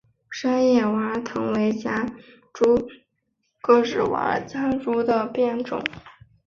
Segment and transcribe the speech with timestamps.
[0.31, 2.07] 光叶娃儿藤为夹
[2.53, 2.75] 竹
[3.61, 5.79] 桃科娃儿藤属娃儿藤的变种。